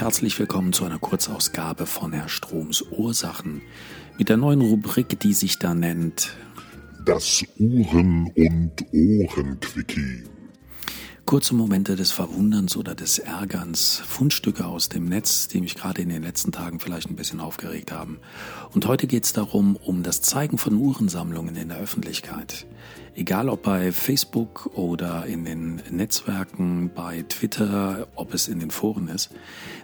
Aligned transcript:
herzlich 0.00 0.36
willkommen 0.40 0.72
zu 0.72 0.84
einer 0.84 0.98
Kurzausgabe 0.98 1.86
von 1.86 2.12
Herr 2.12 2.28
Stroms 2.28 2.82
Ursachen 2.90 3.62
mit 4.18 4.28
der 4.28 4.36
neuen 4.36 4.60
Rubrik, 4.60 5.20
die 5.20 5.32
sich 5.32 5.60
da 5.60 5.76
nennt 5.76 6.34
Das 7.04 7.44
Uhren- 7.56 8.32
und 8.34 8.84
Ohrenquickie. 8.92 10.24
Kurze 11.24 11.54
Momente 11.54 11.94
des 11.94 12.10
Verwunderns 12.10 12.76
oder 12.76 12.96
des 12.96 13.20
Ärgerns, 13.20 14.02
Fundstücke 14.04 14.66
aus 14.66 14.88
dem 14.88 15.04
Netz, 15.04 15.46
die 15.46 15.60
mich 15.60 15.76
gerade 15.76 16.02
in 16.02 16.08
den 16.08 16.24
letzten 16.24 16.50
Tagen 16.50 16.80
vielleicht 16.80 17.08
ein 17.08 17.16
bisschen 17.16 17.38
aufgeregt 17.38 17.92
haben. 17.92 18.18
Und 18.72 18.88
heute 18.88 19.06
geht 19.06 19.22
es 19.22 19.34
darum, 19.34 19.76
um 19.76 20.02
das 20.02 20.20
Zeigen 20.20 20.58
von 20.58 20.74
Uhrensammlungen 20.74 21.54
in 21.54 21.68
der 21.68 21.78
Öffentlichkeit. 21.78 22.66
Egal 23.16 23.48
ob 23.48 23.62
bei 23.62 23.92
Facebook 23.92 24.70
oder 24.74 25.24
in 25.26 25.44
den 25.44 25.80
Netzwerken, 25.88 26.90
bei 26.92 27.22
Twitter, 27.28 28.08
ob 28.16 28.34
es 28.34 28.48
in 28.48 28.58
den 28.58 28.72
Foren 28.72 29.06
ist. 29.06 29.30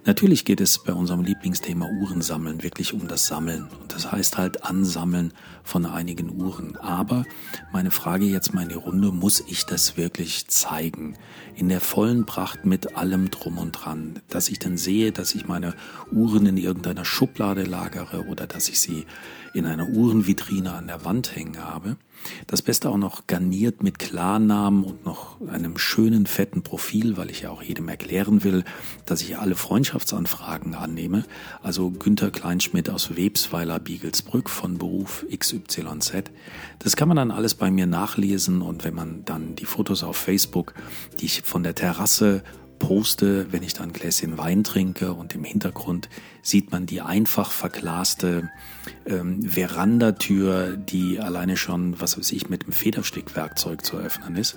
Natürlich 0.05 0.45
geht 0.45 0.61
es 0.61 0.83
bei 0.83 0.93
unserem 0.93 1.23
Lieblingsthema 1.23 1.87
Uhrensammeln 2.01 2.65
wirklich 2.65 2.93
um 2.93 3.07
das 3.07 3.29
Sammeln. 3.29 3.69
Und 3.81 3.95
das 3.95 4.11
heißt 4.11 4.37
halt 4.37 4.65
Ansammeln 4.65 5.33
von 5.63 5.87
einigen 5.87 6.43
Uhren. 6.43 6.77
Aber 6.79 7.25
meine 7.73 7.93
Frage 7.93 8.25
jetzt 8.25 8.53
mal 8.53 8.63
in 8.63 8.71
die 8.71 8.75
Runde, 8.75 9.13
muss 9.13 9.45
ich 9.47 9.65
das 9.65 9.97
wirklich 9.97 10.49
zeigen? 10.49 11.17
In 11.55 11.69
der 11.69 11.81
vollen 11.81 12.27
Pracht 12.27 12.65
mit 12.65 12.97
allem 12.97 13.31
drum 13.31 13.59
und 13.59 13.73
dran. 13.73 14.19
Dass 14.29 14.49
ich 14.49 14.59
dann 14.59 14.77
sehe, 14.77 15.13
dass 15.13 15.37
ich 15.37 15.47
meine 15.47 15.75
Uhren 16.11 16.47
in 16.47 16.57
irgendeiner 16.57 17.05
Schublade 17.05 17.63
lagere 17.63 18.27
oder 18.27 18.49
dass 18.49 18.69
ich 18.69 18.81
sie 18.81 19.07
in 19.55 19.67
einer 19.67 19.89
Uhrenvitrine 19.89 20.73
an 20.73 20.89
der 20.89 21.05
Wand 21.05 21.37
hängen 21.37 21.63
habe. 21.63 21.97
Das 22.47 22.63
Beste 22.63 22.91
auch 22.91 22.99
noch 22.99 23.20
garniert 23.27 23.83
mit 23.83 23.99
Klarnamen 23.99 24.85
und 24.85 25.05
noch 25.05 25.41
einem 25.49 25.79
schönen 25.79 26.27
fetten 26.27 26.63
Profil, 26.63 27.17
weil 27.17 27.31
ich 27.31 27.43
ja 27.43 27.51
auch 27.51 27.63
jedem 27.63 27.89
erklären 27.89 28.45
will, 28.45 28.65
dass 29.07 29.23
ich 29.23 29.39
alle 29.39 29.55
Freundschaftsanfragen 29.55 30.75
annehme. 30.75 31.25
Also 31.63 31.91
Günther 31.91 32.31
Kleinschmidt 32.31 32.91
aus 32.91 33.17
Websweiler 33.17 33.79
Biegelsbrück 33.79 34.51
von 34.51 34.79
Beruf 34.79 35.25
XYZ. 35.35 36.31
Das 36.79 36.97
kann 36.97 37.09
man 37.09 37.17
dann 37.17 37.31
alles 37.31 37.55
bei 37.55 37.71
mir 37.71 37.87
nachlesen 37.87 38.63
und 38.63 38.85
wenn 38.85 38.95
man 38.95 39.25
dann 39.25 39.57
die 39.57 39.67
Fotos 39.67 40.03
auf 40.03 40.17
Facebook, 40.17 40.75
die 41.21 41.27
ich 41.27 41.43
von 41.43 41.63
der 41.63 41.75
Terrasse 41.75 42.43
poste, 42.81 43.53
wenn 43.53 43.63
ich 43.63 43.75
dann 43.75 43.91
ein 43.91 43.93
Gläschen 43.93 44.37
Wein 44.37 44.65
trinke 44.65 45.13
und 45.13 45.37
im 45.37 45.45
Hintergrund 45.45 46.09
sieht 46.43 46.73
man 46.73 46.87
die 46.87 47.01
einfach 47.01 47.53
verglaste 47.53 48.51
ähm, 49.07 49.43
Verandatür, 49.43 50.77
die 50.77 51.21
alleine 51.21 51.57
schon, 51.57 52.01
was 52.01 52.19
weiß 52.19 52.33
ich, 52.33 52.49
mit 52.51 52.67
dem 52.67 52.73
Federstickwerkzeug 52.73 53.85
zu 53.85 53.99
öffnen 53.99 54.35
ist, 54.35 54.57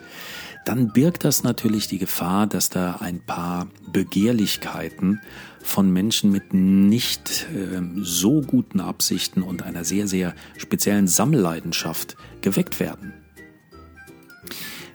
dann 0.66 0.94
birgt 0.94 1.26
das 1.26 1.44
natürlich 1.44 1.88
die 1.88 2.00
Gefahr, 2.00 2.48
dass 2.48 2.70
da 2.70 2.96
ein 2.96 3.20
paar 3.20 3.68
Begehrlichkeiten 3.92 5.22
von 5.62 5.92
Menschen 5.92 6.32
mit 6.32 6.54
nicht 6.54 7.46
ähm, 7.54 8.04
so 8.04 8.42
guten 8.42 8.80
Absichten 8.80 9.44
und 9.44 9.62
einer 9.62 9.84
sehr, 9.84 10.08
sehr 10.08 10.34
speziellen 10.58 11.08
Sammelleidenschaft 11.08 12.16
geweckt 12.42 12.80
werden. 12.80 13.14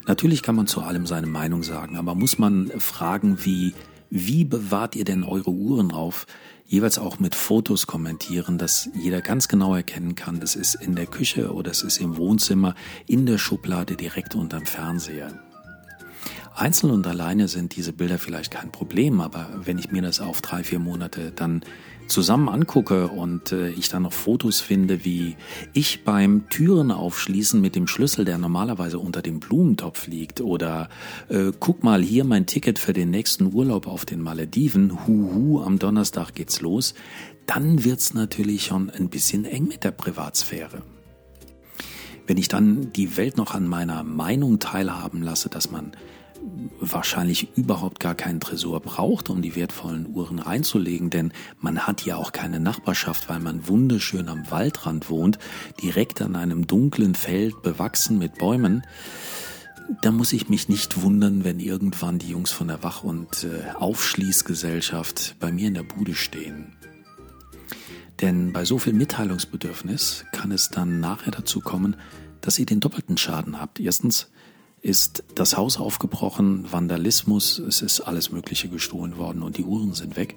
Natürlich 0.09 0.41
kann 0.41 0.55
man 0.55 0.65
zu 0.65 0.81
allem 0.81 1.05
seine 1.05 1.27
Meinung 1.27 1.61
sagen, 1.61 1.95
aber 1.95 2.15
muss 2.15 2.39
man 2.39 2.71
fragen, 2.79 3.45
wie, 3.45 3.75
wie 4.09 4.43
bewahrt 4.43 4.95
ihr 4.95 5.05
denn 5.05 5.23
eure 5.23 5.51
Uhren 5.51 5.91
auf? 5.91 6.25
Jeweils 6.65 6.97
auch 6.97 7.19
mit 7.19 7.35
Fotos 7.35 7.85
kommentieren, 7.85 8.57
dass 8.57 8.89
jeder 8.95 9.21
ganz 9.21 9.47
genau 9.47 9.75
erkennen 9.75 10.15
kann, 10.15 10.39
das 10.39 10.55
ist 10.55 10.73
in 10.73 10.95
der 10.95 11.05
Küche 11.05 11.53
oder 11.53 11.69
es 11.69 11.83
ist 11.83 12.01
im 12.01 12.17
Wohnzimmer, 12.17 12.73
in 13.05 13.27
der 13.27 13.37
Schublade 13.37 13.95
direkt 13.95 14.33
unterm 14.33 14.65
Fernseher. 14.65 15.31
Einzeln 16.59 16.91
und 16.91 17.07
alleine 17.07 17.47
sind 17.47 17.75
diese 17.75 17.93
Bilder 17.93 18.17
vielleicht 18.17 18.51
kein 18.51 18.71
Problem, 18.71 19.21
aber 19.21 19.49
wenn 19.63 19.77
ich 19.77 19.91
mir 19.91 20.01
das 20.01 20.19
auf 20.19 20.41
drei, 20.41 20.63
vier 20.63 20.79
Monate 20.79 21.31
dann 21.35 21.61
zusammen 22.07 22.49
angucke 22.49 23.07
und 23.07 23.51
äh, 23.51 23.69
ich 23.69 23.87
dann 23.89 24.03
noch 24.03 24.13
Fotos 24.13 24.59
finde, 24.59 25.05
wie 25.05 25.37
ich 25.73 26.03
beim 26.03 26.49
Türen 26.49 26.91
aufschließen 26.91 27.61
mit 27.61 27.75
dem 27.75 27.87
Schlüssel, 27.87 28.25
der 28.25 28.37
normalerweise 28.37 28.99
unter 28.99 29.21
dem 29.21 29.39
Blumentopf 29.39 30.07
liegt, 30.07 30.41
oder 30.41 30.89
äh, 31.29 31.51
guck 31.59 31.83
mal 31.83 32.01
hier 32.01 32.25
mein 32.25 32.45
Ticket 32.45 32.79
für 32.79 32.93
den 32.93 33.11
nächsten 33.11 33.53
Urlaub 33.53 33.87
auf 33.87 34.05
den 34.05 34.21
Malediven, 34.21 35.07
huhu, 35.07 35.61
am 35.61 35.79
Donnerstag 35.79 36.33
geht's 36.33 36.61
los, 36.61 36.93
dann 37.45 37.83
wird's 37.83 38.13
natürlich 38.13 38.65
schon 38.65 38.89
ein 38.89 39.09
bisschen 39.09 39.45
eng 39.45 39.67
mit 39.67 39.83
der 39.83 39.91
Privatsphäre. 39.91 40.81
Wenn 42.27 42.37
ich 42.37 42.47
dann 42.47 42.91
die 42.93 43.17
Welt 43.17 43.37
noch 43.37 43.55
an 43.55 43.67
meiner 43.67 44.03
Meinung 44.03 44.59
teilhaben 44.59 45.23
lasse, 45.23 45.49
dass 45.49 45.71
man 45.71 45.93
wahrscheinlich 46.79 47.55
überhaupt 47.57 47.99
gar 47.99 48.15
keinen 48.15 48.39
Tresor 48.39 48.79
braucht, 48.79 49.29
um 49.29 49.41
die 49.41 49.55
wertvollen 49.55 50.07
Uhren 50.07 50.39
reinzulegen, 50.39 51.09
denn 51.09 51.33
man 51.59 51.87
hat 51.87 52.05
ja 52.05 52.15
auch 52.15 52.31
keine 52.31 52.59
Nachbarschaft, 52.59 53.29
weil 53.29 53.39
man 53.39 53.67
wunderschön 53.67 54.29
am 54.29 54.49
Waldrand 54.49 55.09
wohnt, 55.09 55.39
direkt 55.81 56.21
an 56.21 56.35
einem 56.35 56.67
dunklen 56.67 57.15
Feld 57.15 57.61
bewachsen 57.61 58.17
mit 58.17 58.37
Bäumen. 58.37 58.83
Da 60.01 60.11
muss 60.11 60.33
ich 60.33 60.49
mich 60.49 60.69
nicht 60.69 61.01
wundern, 61.01 61.43
wenn 61.43 61.59
irgendwann 61.59 62.19
die 62.19 62.29
Jungs 62.29 62.51
von 62.51 62.67
der 62.67 62.83
Wach- 62.83 63.03
und 63.03 63.43
äh, 63.43 63.71
Aufschließgesellschaft 63.73 65.35
bei 65.39 65.51
mir 65.51 65.67
in 65.67 65.73
der 65.73 65.83
Bude 65.83 66.13
stehen. 66.13 66.75
Denn 68.21 68.53
bei 68.53 68.65
so 68.65 68.77
viel 68.77 68.93
Mitteilungsbedürfnis 68.93 70.25
kann 70.31 70.51
es 70.51 70.69
dann 70.69 70.99
nachher 70.99 71.31
dazu 71.31 71.59
kommen, 71.61 71.95
dass 72.41 72.59
ihr 72.59 72.65
den 72.65 72.81
doppelten 72.81 73.17
Schaden 73.17 73.59
habt. 73.59 73.79
Erstens, 73.79 74.29
ist 74.81 75.23
das 75.35 75.57
Haus 75.57 75.77
aufgebrochen, 75.77 76.71
Vandalismus, 76.71 77.59
es 77.59 77.81
ist 77.81 78.01
alles 78.01 78.31
Mögliche 78.31 78.69
gestohlen 78.69 79.17
worden 79.17 79.41
und 79.41 79.57
die 79.57 79.63
Uhren 79.63 79.93
sind 79.93 80.15
weg. 80.15 80.35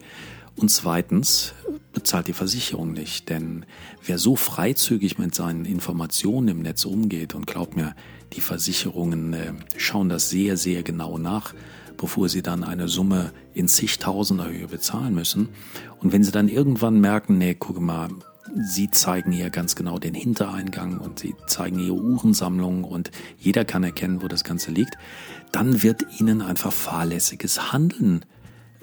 Und 0.57 0.71
zweitens 0.71 1.55
bezahlt 1.93 2.29
die 2.29 2.35
Versicherung 2.35 2.93
nicht, 2.93 3.31
denn 3.31 3.65
wer 4.05 4.19
so 4.19 4.37
freizügig 4.37 5.19
mit 5.19 5.35
seinen 5.35 5.65
Informationen 5.65 6.49
im 6.49 6.63
Netz 6.63 6.85
umgeht 6.85 7.35
und 7.35 7.47
glaubt 7.47 7.75
mir, 7.77 7.95
die 8.35 8.41
Versicherungen 8.41 9.33
äh, 9.33 9.53
schauen 9.77 10.09
das 10.09 10.29
sehr, 10.29 10.57
sehr 10.57 10.83
genau 10.83 11.17
nach, 11.19 11.55
bevor 11.97 12.29
sie 12.29 12.43
dann 12.43 12.65
eine 12.65 12.89
Summe 12.89 13.33
in 13.55 13.69
zigtausender 13.69 14.49
Höhe 14.49 14.69
bezahlen 14.69 15.15
müssen. 15.15 15.49
Und 16.01 16.13
wenn 16.13 16.25
sie 16.25 16.33
dann 16.33 16.49
irgendwann 16.49 17.01
merken, 17.01 17.39
nee, 17.39 17.55
guck 17.59 17.81
mal, 17.81 18.11
Sie 18.55 18.91
zeigen 18.91 19.33
hier 19.33 19.51
ganz 19.51 19.77
genau 19.77 19.99
den 19.99 20.15
Hintereingang 20.15 20.99
und 20.99 21.19
Sie 21.19 21.35
zeigen 21.47 21.79
Ihre 21.79 21.95
Uhrensammlung 21.95 22.85
und 22.85 23.11
jeder 23.39 23.65
kann 23.65 23.85
erkennen, 23.85 24.23
wo 24.23 24.29
das 24.29 24.45
Ganze 24.45 24.71
liegt. 24.71 24.97
Dann 25.53 25.83
wird 25.83 26.05
Ihnen 26.19 26.43
einfach 26.43 26.73
fahrlässiges 26.73 27.73
Handeln 27.73 28.25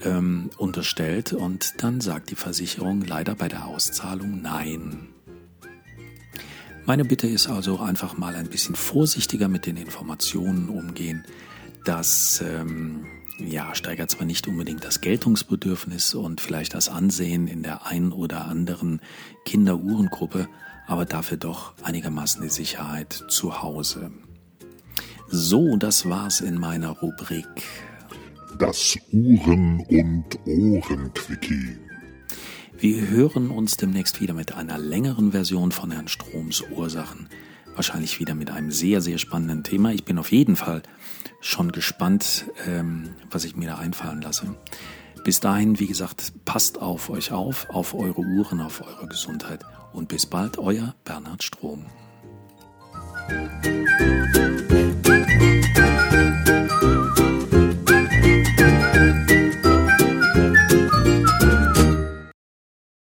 ähm, 0.03 0.50
unterstellt 0.58 1.34
und 1.34 1.84
dann 1.84 2.02
sagt 2.02 2.31
die 2.31 2.36
Versicherung 2.36 3.02
leider 3.02 3.36
bei 3.36 3.47
der 3.47 3.66
Auszahlung 3.66 4.42
Nein. 4.42 5.09
Meine 6.86 7.06
Bitte 7.06 7.28
ist 7.28 7.47
also 7.47 7.80
einfach 7.80 8.18
mal 8.18 8.36
ein 8.36 8.50
bisschen 8.50 8.76
vorsichtiger 8.76 9.47
mit 9.47 9.66
den 9.66 9.78
Informationen 9.78 10.70
umgehen, 10.70 11.24
dass 11.86 12.41
ähm, 12.41 13.06
ja, 13.39 13.73
steigert 13.75 14.11
zwar 14.11 14.25
nicht 14.25 14.47
unbedingt 14.47 14.83
das 14.83 15.01
Geltungsbedürfnis 15.01 16.13
und 16.13 16.41
vielleicht 16.41 16.73
das 16.73 16.89
Ansehen 16.89 17.47
in 17.47 17.63
der 17.63 17.85
ein 17.85 18.11
oder 18.11 18.45
anderen 18.45 19.01
Kinderuhrengruppe, 19.45 20.47
aber 20.88 21.05
dafür 21.05 21.38
doch 21.38 21.73
einigermaßen 21.83 22.41
die 22.41 22.49
Sicherheit 22.49 23.25
zu 23.29 23.61
Hause. 23.61 24.11
So, 25.28 25.78
das 25.78 26.09
war's 26.09 26.41
in 26.41 26.55
meiner 26.55 26.89
Rubrik. 26.89 27.45
Das 28.57 28.97
Uhren- 29.11 29.85
und 29.88 30.39
Ohrenquickie. 30.45 31.78
Wir 32.78 33.09
hören 33.09 33.51
uns 33.51 33.78
demnächst 33.78 34.22
wieder 34.22 34.34
mit 34.34 34.53
einer 34.53 34.78
längeren 34.78 35.31
Version 35.31 35.72
von 35.72 35.91
Herrn 35.91 36.08
Stroms 36.08 36.64
Ursachen 36.72 37.29
wahrscheinlich 37.79 38.20
wieder 38.20 38.35
mit 38.35 38.52
einem 38.52 38.72
sehr, 38.72 38.99
sehr 38.99 39.17
spannenden 39.17 39.64
Thema. 39.64 39.93
Ich 39.93 40.03
bin 40.03 40.20
auf 40.20 40.34
jeden 40.34 40.58
Fall 40.58 40.84
schon 41.40 41.72
gespannt, 41.72 42.43
ähm, 42.67 43.11
was 43.31 43.46
ich 43.46 43.55
mir 43.55 43.70
da 43.70 43.78
einfallen 43.78 44.22
lasse. 44.22 44.53
Bis 45.23 45.40
dahin, 45.40 45.79
wie 45.79 45.87
gesagt, 45.87 46.34
passt 46.43 46.81
auf 46.81 47.09
euch 47.09 47.31
auf, 47.31 47.70
auf 47.70 47.93
eure 47.93 48.20
Uhren, 48.20 48.59
auf 48.59 48.85
eure 48.85 49.08
Gesundheit 49.08 49.64
und 49.93 50.09
bis 50.09 50.26
bald, 50.26 50.58
euer 50.58 50.93
Bernhard 51.05 51.41
Strom. 51.41 51.85